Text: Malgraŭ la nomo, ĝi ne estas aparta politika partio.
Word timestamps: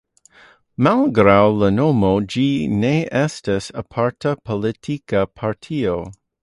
Malgraŭ 0.87 1.43
la 1.63 1.69
nomo, 1.75 2.09
ĝi 2.35 2.47
ne 2.85 2.93
estas 3.25 3.71
aparta 3.83 4.35
politika 4.51 5.27
partio. 5.43 5.99